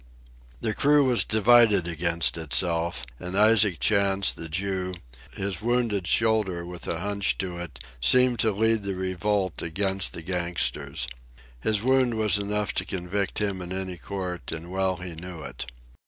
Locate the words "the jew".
4.33-4.95